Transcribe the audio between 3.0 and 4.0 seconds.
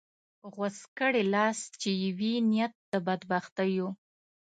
بدبختیو